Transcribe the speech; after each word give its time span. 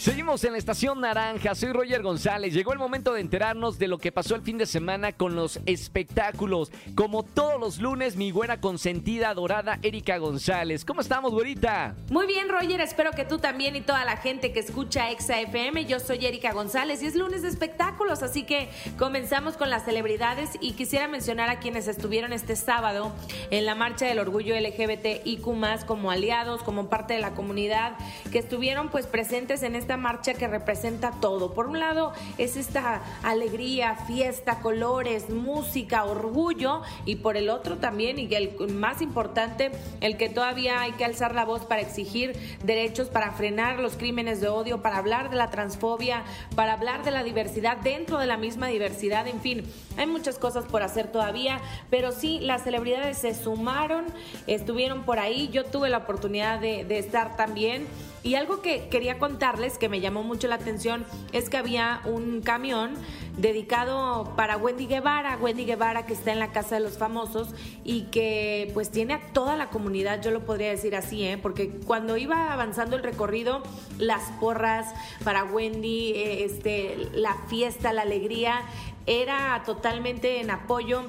Seguimos 0.00 0.42
en 0.44 0.52
la 0.52 0.58
estación 0.58 0.98
naranja, 0.98 1.54
soy 1.54 1.74
Roger 1.74 2.02
González. 2.02 2.54
Llegó 2.54 2.72
el 2.72 2.78
momento 2.78 3.12
de 3.12 3.20
enterarnos 3.20 3.78
de 3.78 3.86
lo 3.86 3.98
que 3.98 4.10
pasó 4.10 4.34
el 4.34 4.40
fin 4.40 4.56
de 4.56 4.64
semana 4.64 5.12
con 5.12 5.36
los 5.36 5.60
espectáculos. 5.66 6.72
Como 6.94 7.22
todos 7.22 7.60
los 7.60 7.80
lunes, 7.80 8.16
mi 8.16 8.32
buena 8.32 8.62
consentida 8.62 9.34
dorada 9.34 9.78
Erika 9.82 10.16
González. 10.16 10.86
¿Cómo 10.86 11.02
estamos, 11.02 11.32
güerita? 11.32 11.96
Muy 12.08 12.26
bien, 12.26 12.48
Roger, 12.48 12.80
espero 12.80 13.10
que 13.10 13.26
tú 13.26 13.40
también 13.40 13.76
y 13.76 13.82
toda 13.82 14.06
la 14.06 14.16
gente 14.16 14.54
que 14.54 14.60
escucha 14.60 15.10
Exa 15.10 15.38
FM. 15.38 15.84
Yo 15.84 16.00
soy 16.00 16.24
Erika 16.24 16.54
González 16.54 17.02
y 17.02 17.06
es 17.06 17.14
lunes 17.14 17.42
de 17.42 17.48
espectáculos, 17.48 18.22
así 18.22 18.44
que 18.44 18.70
comenzamos 18.98 19.58
con 19.58 19.68
las 19.68 19.84
celebridades 19.84 20.48
y 20.62 20.72
quisiera 20.72 21.08
mencionar 21.08 21.50
a 21.50 21.58
quienes 21.58 21.88
estuvieron 21.88 22.32
este 22.32 22.56
sábado 22.56 23.12
en 23.50 23.66
la 23.66 23.74
marcha 23.74 24.06
del 24.06 24.20
orgullo 24.20 24.54
LGBTIQ+, 24.58 25.84
como 25.84 26.10
aliados, 26.10 26.62
como 26.62 26.88
parte 26.88 27.12
de 27.12 27.20
la 27.20 27.32
comunidad, 27.32 27.98
que 28.32 28.38
estuvieron 28.38 28.88
pues 28.88 29.06
presentes 29.06 29.62
en 29.62 29.76
marcha 29.96 30.34
que 30.34 30.48
representa 30.48 31.12
todo. 31.20 31.54
Por 31.54 31.66
un 31.66 31.80
lado 31.80 32.12
es 32.38 32.56
esta 32.56 33.02
alegría, 33.22 33.96
fiesta, 34.06 34.60
colores, 34.60 35.30
música, 35.30 36.04
orgullo 36.04 36.82
y 37.04 37.16
por 37.16 37.36
el 37.36 37.50
otro 37.50 37.78
también, 37.78 38.18
y 38.18 38.34
el 38.34 38.56
más 38.72 39.02
importante, 39.02 39.70
el 40.00 40.16
que 40.16 40.28
todavía 40.28 40.80
hay 40.80 40.92
que 40.92 41.04
alzar 41.04 41.34
la 41.34 41.44
voz 41.44 41.64
para 41.64 41.80
exigir 41.80 42.36
derechos, 42.62 43.08
para 43.08 43.32
frenar 43.32 43.78
los 43.78 43.96
crímenes 43.96 44.40
de 44.40 44.48
odio, 44.48 44.82
para 44.82 44.98
hablar 44.98 45.30
de 45.30 45.36
la 45.36 45.50
transfobia, 45.50 46.24
para 46.54 46.74
hablar 46.74 47.04
de 47.04 47.10
la 47.10 47.22
diversidad 47.22 47.78
dentro 47.78 48.18
de 48.18 48.26
la 48.26 48.36
misma 48.36 48.68
diversidad, 48.68 49.26
en 49.26 49.40
fin, 49.40 49.64
hay 49.96 50.06
muchas 50.06 50.38
cosas 50.38 50.64
por 50.64 50.82
hacer 50.82 51.10
todavía, 51.12 51.60
pero 51.90 52.12
sí, 52.12 52.38
las 52.40 52.64
celebridades 52.64 53.18
se 53.18 53.34
sumaron, 53.34 54.06
estuvieron 54.46 55.02
por 55.02 55.18
ahí, 55.18 55.48
yo 55.48 55.64
tuve 55.64 55.88
la 55.88 55.98
oportunidad 55.98 56.60
de 56.60 56.98
estar 56.98 57.36
también. 57.36 57.86
Y 58.22 58.34
algo 58.34 58.60
que 58.60 58.88
quería 58.88 59.18
contarles 59.18 59.78
que 59.78 59.88
me 59.88 60.00
llamó 60.00 60.22
mucho 60.22 60.46
la 60.46 60.56
atención 60.56 61.04
es 61.32 61.48
que 61.48 61.56
había 61.56 62.02
un 62.04 62.42
camión 62.42 62.94
dedicado 63.38 64.34
para 64.36 64.58
Wendy 64.58 64.86
Guevara, 64.86 65.38
Wendy 65.38 65.64
Guevara 65.64 66.04
que 66.04 66.12
está 66.12 66.32
en 66.32 66.38
la 66.38 66.52
Casa 66.52 66.74
de 66.74 66.82
los 66.82 66.98
Famosos 66.98 67.48
y 67.82 68.02
que 68.04 68.70
pues 68.74 68.90
tiene 68.90 69.14
a 69.14 69.20
toda 69.32 69.56
la 69.56 69.70
comunidad, 69.70 70.20
yo 70.22 70.30
lo 70.30 70.44
podría 70.44 70.68
decir 70.68 70.94
así, 70.94 71.24
¿eh? 71.24 71.38
porque 71.38 71.70
cuando 71.86 72.18
iba 72.18 72.52
avanzando 72.52 72.96
el 72.96 73.02
recorrido, 73.02 73.62
las 73.98 74.22
porras 74.40 74.92
para 75.24 75.44
Wendy, 75.44 76.12
eh, 76.12 76.44
este, 76.44 77.08
la 77.14 77.36
fiesta, 77.48 77.92
la 77.92 78.02
alegría, 78.02 78.62
era 79.06 79.62
totalmente 79.64 80.40
en 80.40 80.50
apoyo 80.50 81.04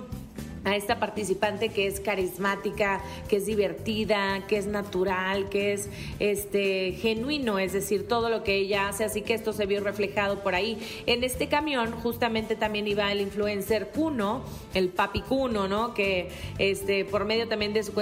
a 0.63 0.75
esta 0.75 0.99
participante 0.99 1.69
que 1.69 1.87
es 1.87 1.99
carismática, 1.99 3.01
que 3.27 3.37
es 3.37 3.45
divertida, 3.45 4.45
que 4.47 4.57
es 4.57 4.67
natural, 4.67 5.49
que 5.49 5.73
es 5.73 5.89
este 6.19 6.93
genuino, 6.93 7.57
es 7.57 7.73
decir, 7.73 8.07
todo 8.07 8.29
lo 8.29 8.43
que 8.43 8.55
ella 8.55 8.87
hace, 8.87 9.03
así 9.03 9.21
que 9.21 9.33
esto 9.33 9.53
se 9.53 9.65
vio 9.65 9.81
reflejado 9.81 10.43
por 10.43 10.53
ahí. 10.53 10.77
En 11.07 11.23
este 11.23 11.47
camión 11.47 11.91
justamente 11.91 12.55
también 12.55 12.87
iba 12.87 13.11
el 13.11 13.21
influencer 13.21 13.89
Kuno, 13.89 14.43
el 14.73 14.89
papi 14.89 15.21
Kuno, 15.21 15.67
¿no? 15.67 15.93
Que 15.93 16.29
este 16.59 17.05
por 17.05 17.25
medio 17.25 17.47
también 17.47 17.73
de 17.73 17.83
su 17.83 17.93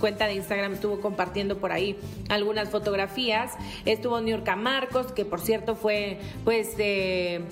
cuenta 0.00 0.26
de 0.26 0.34
Instagram 0.34 0.74
estuvo 0.74 1.00
compartiendo 1.00 1.58
por 1.58 1.72
ahí 1.72 1.96
algunas 2.28 2.70
fotografías. 2.70 3.52
Estuvo 3.84 4.20
New 4.20 4.36
York 4.36 4.56
Marcos, 4.56 5.12
que 5.12 5.24
por 5.24 5.40
cierto 5.40 5.76
fue 5.76 6.18
pues 6.44 6.76
de 6.76 7.42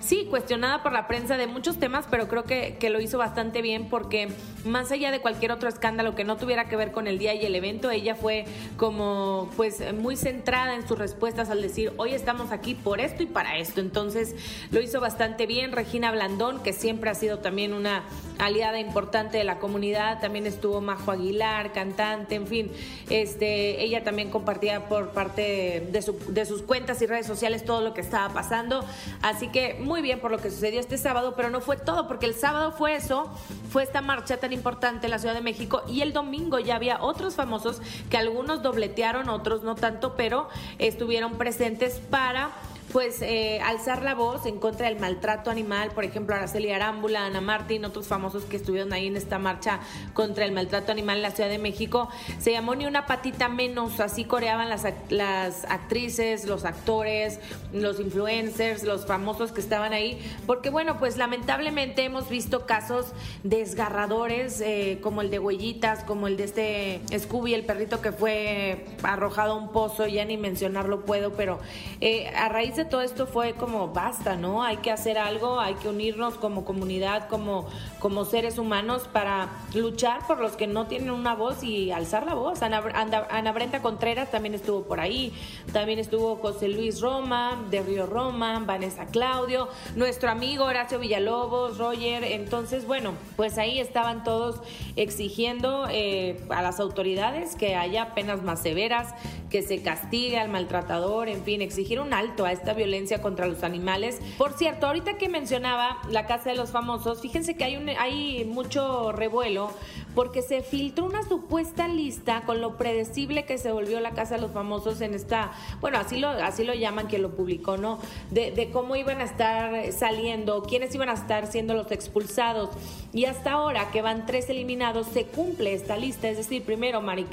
sí, 0.00 0.26
cuestionada 0.30 0.82
por 0.82 0.92
la 0.92 1.06
prensa 1.08 1.36
de 1.36 1.46
muchos 1.46 1.78
temas, 1.78 2.06
pero 2.10 2.28
creo 2.28 2.44
que, 2.44 2.76
que, 2.78 2.90
lo 2.90 3.00
hizo 3.00 3.18
bastante 3.18 3.60
bien 3.60 3.88
porque 3.88 4.15
más 4.64 4.90
allá 4.90 5.10
de 5.10 5.20
cualquier 5.20 5.52
otro 5.52 5.68
escándalo 5.68 6.14
que 6.14 6.24
no 6.24 6.36
tuviera 6.36 6.68
que 6.68 6.76
ver 6.76 6.92
con 6.92 7.06
el 7.06 7.18
día 7.18 7.34
y 7.34 7.44
el 7.44 7.54
evento, 7.54 7.90
ella 7.90 8.14
fue 8.14 8.44
como 8.76 9.50
pues 9.56 9.80
muy 9.94 10.16
centrada 10.16 10.74
en 10.74 10.86
sus 10.86 10.98
respuestas 10.98 11.50
al 11.50 11.62
decir, 11.62 11.92
hoy 11.96 12.12
estamos 12.12 12.52
aquí 12.52 12.74
por 12.74 13.00
esto 13.00 13.22
y 13.22 13.26
para 13.26 13.58
esto. 13.58 13.80
Entonces 13.80 14.34
lo 14.70 14.80
hizo 14.80 15.00
bastante 15.00 15.46
bien. 15.46 15.72
Regina 15.72 16.10
Blandón, 16.10 16.62
que 16.62 16.72
siempre 16.72 17.10
ha 17.10 17.14
sido 17.14 17.38
también 17.38 17.72
una 17.72 18.04
aliada 18.38 18.78
importante 18.78 19.38
de 19.38 19.44
la 19.44 19.58
comunidad, 19.58 20.20
también 20.20 20.46
estuvo 20.46 20.80
Majo 20.80 21.10
Aguilar, 21.10 21.72
cantante, 21.72 22.34
en 22.34 22.46
fin, 22.46 22.72
este, 23.08 23.82
ella 23.82 24.04
también 24.04 24.30
compartía 24.30 24.88
por 24.88 25.10
parte 25.10 25.42
de, 25.90 26.14
de 26.28 26.46
sus 26.46 26.62
cuentas 26.62 27.00
y 27.02 27.06
redes 27.06 27.26
sociales 27.26 27.64
todo 27.64 27.80
lo 27.80 27.94
que 27.94 28.00
estaba 28.00 28.32
pasando. 28.32 28.84
Así 29.22 29.48
que 29.48 29.74
muy 29.80 30.02
bien 30.02 30.20
por 30.20 30.30
lo 30.30 30.38
que 30.38 30.50
sucedió 30.50 30.80
este 30.80 30.98
sábado, 30.98 31.34
pero 31.36 31.50
no 31.50 31.60
fue 31.60 31.76
todo, 31.76 32.08
porque 32.08 32.26
el 32.26 32.34
sábado 32.34 32.72
fue 32.72 32.96
eso, 32.96 33.30
fue 33.70 33.82
esta 33.82 34.00
marcha 34.00 34.38
tan 34.38 34.52
importante 34.52 35.06
en 35.06 35.10
la 35.10 35.18
Ciudad 35.18 35.34
de 35.34 35.40
México 35.40 35.82
y 35.88 36.00
el 36.00 36.12
domingo 36.12 36.58
ya 36.58 36.76
había 36.76 37.02
otros 37.02 37.34
famosos 37.34 37.80
que 38.10 38.16
algunos 38.16 38.62
dobletearon, 38.62 39.28
otros 39.28 39.62
no 39.62 39.74
tanto, 39.74 40.14
pero 40.16 40.48
estuvieron 40.78 41.38
presentes 41.38 42.00
para 42.10 42.50
pues 42.92 43.20
eh, 43.22 43.60
alzar 43.64 44.02
la 44.02 44.14
voz 44.14 44.46
en 44.46 44.58
contra 44.58 44.88
del 44.88 44.98
maltrato 44.98 45.50
animal, 45.50 45.90
por 45.90 46.04
ejemplo, 46.04 46.34
Araceli 46.34 46.70
Arámbula, 46.70 47.26
Ana 47.26 47.40
Martín, 47.40 47.84
otros 47.84 48.06
famosos 48.06 48.44
que 48.44 48.56
estuvieron 48.56 48.92
ahí 48.92 49.06
en 49.06 49.16
esta 49.16 49.38
marcha 49.38 49.80
contra 50.14 50.44
el 50.44 50.52
maltrato 50.52 50.92
animal 50.92 51.16
en 51.16 51.22
la 51.22 51.30
Ciudad 51.30 51.50
de 51.50 51.58
México, 51.58 52.08
se 52.38 52.52
llamó 52.52 52.74
Ni 52.74 52.86
una 52.86 53.06
patita 53.06 53.48
menos, 53.48 54.00
así 54.00 54.24
coreaban 54.24 54.68
las, 54.68 54.84
las 55.08 55.64
actrices, 55.64 56.44
los 56.44 56.64
actores, 56.64 57.40
los 57.72 58.00
influencers, 58.00 58.84
los 58.84 59.06
famosos 59.06 59.52
que 59.52 59.60
estaban 59.60 59.92
ahí, 59.92 60.18
porque 60.46 60.70
bueno, 60.70 60.98
pues 60.98 61.16
lamentablemente 61.16 62.04
hemos 62.04 62.28
visto 62.28 62.66
casos 62.66 63.12
desgarradores, 63.42 64.60
eh, 64.60 64.98
como 65.02 65.22
el 65.22 65.30
de 65.30 65.38
Huellitas, 65.38 66.04
como 66.04 66.28
el 66.28 66.36
de 66.36 66.44
este 66.44 67.00
Scooby, 67.18 67.54
el 67.54 67.64
perrito 67.64 68.00
que 68.00 68.12
fue 68.12 68.86
arrojado 69.02 69.52
a 69.52 69.56
un 69.56 69.72
pozo, 69.72 70.06
ya 70.06 70.24
ni 70.24 70.36
mencionarlo 70.36 71.04
puedo, 71.04 71.32
pero 71.32 71.58
eh, 72.00 72.28
a 72.28 72.48
raíz 72.48 72.75
de 72.76 72.84
todo 72.84 73.02
esto 73.02 73.26
fue 73.26 73.54
como 73.54 73.88
basta, 73.88 74.36
¿no? 74.36 74.62
Hay 74.62 74.78
que 74.78 74.90
hacer 74.90 75.18
algo, 75.18 75.60
hay 75.60 75.74
que 75.74 75.88
unirnos 75.88 76.34
como 76.34 76.64
comunidad, 76.64 77.28
como, 77.28 77.66
como 77.98 78.24
seres 78.24 78.58
humanos 78.58 79.08
para 79.12 79.48
luchar 79.74 80.26
por 80.26 80.38
los 80.38 80.52
que 80.52 80.66
no 80.66 80.86
tienen 80.86 81.10
una 81.10 81.34
voz 81.34 81.62
y 81.62 81.90
alzar 81.90 82.26
la 82.26 82.34
voz. 82.34 82.62
Ana, 82.62 82.82
Ana, 83.30 83.52
Brenta 83.52 83.80
Contreras 83.80 84.30
también 84.30 84.54
estuvo 84.54 84.82
por 84.82 85.00
ahí, 85.00 85.32
también 85.72 85.98
estuvo 85.98 86.36
José 86.36 86.68
Luis 86.68 87.00
Roma, 87.00 87.64
de 87.70 87.82
Río 87.82 88.06
Roma, 88.06 88.62
Vanessa 88.64 89.06
Claudio, 89.06 89.68
nuestro 89.94 90.30
amigo 90.30 90.64
Horacio 90.64 90.98
Villalobos, 90.98 91.78
Roger. 91.78 92.24
Entonces, 92.24 92.86
bueno, 92.86 93.12
pues 93.36 93.58
ahí 93.58 93.80
estaban 93.80 94.24
todos 94.24 94.60
exigiendo 94.96 95.86
eh, 95.90 96.44
a 96.50 96.62
las 96.62 96.80
autoridades 96.80 97.56
que 97.56 97.74
haya 97.74 98.14
penas 98.14 98.42
más 98.42 98.60
severas, 98.60 99.14
que 99.50 99.62
se 99.62 99.82
castigue 99.82 100.38
al 100.38 100.48
maltratador, 100.48 101.28
en 101.28 101.42
fin, 101.42 101.62
exigir 101.62 102.00
un 102.00 102.12
alto 102.12 102.44
a 102.44 102.52
violencia 102.74 103.20
contra 103.20 103.46
los 103.46 103.62
animales. 103.62 104.20
Por 104.38 104.52
cierto, 104.52 104.86
ahorita 104.86 105.18
que 105.18 105.28
mencionaba 105.28 105.98
la 106.10 106.26
Casa 106.26 106.50
de 106.50 106.56
los 106.56 106.70
Famosos, 106.70 107.20
fíjense 107.20 107.56
que 107.56 107.64
hay, 107.64 107.76
un, 107.76 107.88
hay 107.88 108.44
mucho 108.44 109.12
revuelo 109.12 109.72
porque 110.16 110.40
se 110.40 110.62
filtró 110.62 111.04
una 111.04 111.22
supuesta 111.22 111.86
lista 111.88 112.42
con 112.46 112.62
lo 112.62 112.78
predecible 112.78 113.44
que 113.44 113.58
se 113.58 113.70
volvió 113.70 114.00
la 114.00 114.12
Casa 114.12 114.36
de 114.36 114.40
los 114.40 114.50
Famosos 114.50 115.02
en 115.02 115.12
esta, 115.12 115.52
bueno, 115.82 115.98
así 115.98 116.18
lo, 116.18 116.30
así 116.30 116.64
lo 116.64 116.72
llaman 116.72 117.06
quien 117.06 117.20
lo 117.20 117.32
publicó, 117.32 117.76
¿no? 117.76 117.98
De, 118.30 118.70
cómo 118.72 118.96
iban 118.96 119.20
a 119.20 119.24
estar 119.24 119.92
saliendo, 119.92 120.62
quiénes 120.62 120.94
iban 120.94 121.10
a 121.10 121.12
estar 121.12 121.46
siendo 121.46 121.74
los 121.74 121.92
expulsados. 121.92 122.70
Y 123.12 123.26
hasta 123.26 123.52
ahora 123.52 123.90
que 123.90 124.00
van 124.00 124.24
tres 124.24 124.48
eliminados, 124.48 125.06
se 125.06 125.26
cumple 125.26 125.74
esta 125.74 125.98
lista, 125.98 126.28
es 126.28 126.38
decir, 126.38 126.62
primero 126.62 127.02
Marie, 127.02 127.26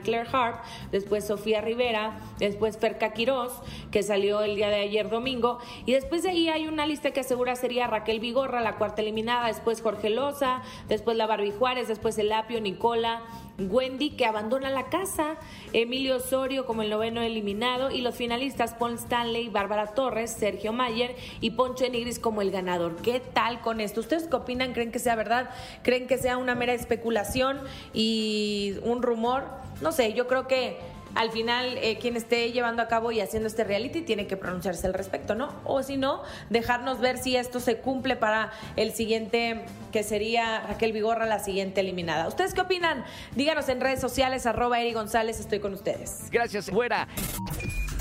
Claire 0.00 0.28
Harp, 0.32 0.64
después 0.90 1.26
Sofía 1.26 1.60
Rivera, 1.60 2.20
después 2.38 2.78
Ferca 2.78 3.12
Quirós, 3.12 3.52
que 3.90 4.02
salió 4.02 4.40
el 4.40 4.56
día 4.56 4.70
de 4.70 4.76
ayer 4.76 5.10
domingo, 5.10 5.58
y 5.84 5.92
después 5.92 6.22
de 6.22 6.30
ahí 6.30 6.48
hay 6.48 6.66
una 6.68 6.86
lista 6.86 7.10
que 7.10 7.20
asegura 7.20 7.54
sería 7.54 7.86
Raquel 7.86 8.18
Vigorra, 8.18 8.62
la 8.62 8.76
cuarta 8.76 9.02
eliminada, 9.02 9.48
después 9.48 9.82
Jorge 9.82 10.08
Loza, 10.08 10.62
después 10.88 11.18
la 11.18 11.26
Barbie 11.26 11.52
Juárez, 11.52 11.86
después 11.86 12.16
el 12.16 12.29
Lapio, 12.30 12.60
Nicola, 12.60 13.20
Wendy 13.58 14.10
que 14.10 14.24
abandona 14.24 14.70
la 14.70 14.88
casa, 14.88 15.36
Emilio 15.72 16.16
Osorio 16.16 16.64
como 16.64 16.82
el 16.82 16.90
noveno 16.90 17.20
eliminado 17.20 17.90
y 17.90 18.00
los 18.00 18.14
finalistas 18.14 18.72
Paul 18.74 18.94
Stanley, 18.94 19.48
Bárbara 19.48 19.88
Torres, 19.88 20.30
Sergio 20.30 20.72
Mayer 20.72 21.14
y 21.40 21.50
Poncho 21.50 21.84
Enigris 21.84 22.18
como 22.18 22.40
el 22.40 22.50
ganador. 22.50 22.96
¿Qué 23.02 23.20
tal 23.20 23.60
con 23.60 23.80
esto? 23.80 24.00
¿Ustedes 24.00 24.28
qué 24.28 24.36
opinan? 24.36 24.72
¿Creen 24.72 24.92
que 24.92 24.98
sea 24.98 25.16
verdad? 25.16 25.50
¿Creen 25.82 26.06
que 26.06 26.16
sea 26.16 26.38
una 26.38 26.54
mera 26.54 26.72
especulación 26.72 27.58
y 27.92 28.76
un 28.84 29.02
rumor? 29.02 29.44
No 29.82 29.92
sé, 29.92 30.14
yo 30.14 30.26
creo 30.26 30.46
que 30.46 30.78
al 31.14 31.30
final 31.30 31.78
eh, 31.78 31.98
quien 32.00 32.16
esté 32.16 32.52
llevando 32.52 32.82
a 32.82 32.88
cabo 32.88 33.12
y 33.12 33.20
haciendo 33.20 33.48
este 33.48 33.64
reality 33.64 34.02
tiene 34.02 34.26
que 34.26 34.36
pronunciarse 34.36 34.86
al 34.86 34.94
respecto, 34.94 35.34
¿no? 35.34 35.54
O 35.64 35.82
si 35.82 35.96
no, 35.96 36.22
dejarnos 36.50 37.00
ver 37.00 37.18
si 37.18 37.36
esto 37.36 37.60
se 37.60 37.78
cumple 37.78 38.16
para 38.16 38.52
el 38.76 38.92
siguiente, 38.92 39.64
que 39.92 40.02
sería 40.02 40.60
Raquel 40.60 40.92
Vigorra, 40.92 41.26
la 41.26 41.38
siguiente 41.38 41.80
eliminada. 41.80 42.28
¿Ustedes 42.28 42.54
qué 42.54 42.62
opinan? 42.62 43.04
Díganos 43.34 43.68
en 43.68 43.80
redes 43.80 44.00
sociales, 44.00 44.46
arroba 44.46 44.80
Eri 44.80 44.92
González, 44.92 45.40
estoy 45.40 45.60
con 45.60 45.74
ustedes. 45.74 46.30
Gracias, 46.30 46.70
fuera. 46.70 47.08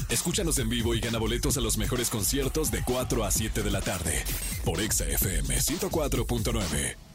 Escúchanos 0.10 0.58
en 0.58 0.70
vivo 0.70 0.96
y 0.96 1.00
gana 1.00 1.20
boletos 1.20 1.58
a 1.58 1.62
los 1.62 1.78
mejores 1.78 2.10
conciertos 2.10 2.72
de 2.72 2.84
4 2.84 3.24
a 3.24 3.32
7 3.32 3.62
de 3.62 3.72
la 3.72 3.82
tarde 3.82 4.24
por 4.66 4.82
Exa 4.82 5.06
FM 5.06 5.56
104.9. 5.56 7.09